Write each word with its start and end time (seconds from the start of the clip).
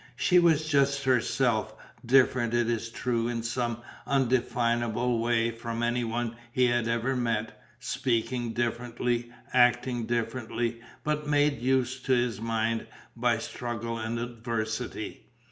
She 0.15 0.39
was 0.39 0.67
just 0.67 1.03
herself, 1.03 1.75
different 2.03 2.55
it 2.55 2.67
is 2.67 2.89
true 2.89 3.27
in 3.27 3.43
some 3.43 3.83
indefinable 4.11 5.19
way 5.19 5.51
from 5.51 5.83
anyone 5.83 6.35
he 6.51 6.65
had 6.69 6.87
ever 6.87 7.15
met, 7.15 7.61
speaking 7.79 8.53
differently, 8.53 9.31
acting 9.53 10.07
differently, 10.07 10.81
but 11.03 11.27
made 11.27 11.61
used 11.61 12.03
to 12.07 12.13
his 12.13 12.41
mind 12.41 12.87
by 13.15 13.37
struggle 13.37 13.99
and 13.99 14.17
adversity. 14.17 15.27